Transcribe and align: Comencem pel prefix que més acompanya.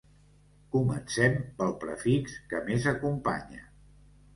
Comencem 0.75 1.37
pel 1.61 1.77
prefix 1.85 2.37
que 2.51 2.67
més 2.71 2.93
acompanya. 2.97 3.67